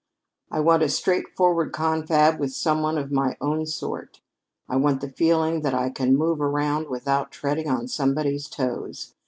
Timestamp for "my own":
3.11-3.67